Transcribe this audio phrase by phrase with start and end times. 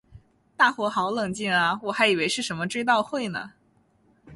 [0.57, 3.53] 大伙好冷静啊我还以为是什么追悼会呢